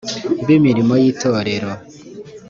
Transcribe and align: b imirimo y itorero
b 0.45 0.47
imirimo 0.57 0.93
y 1.01 1.05
itorero 1.11 1.69